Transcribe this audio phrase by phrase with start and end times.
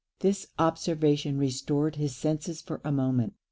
[0.21, 3.35] This observation restored his senses for a moment.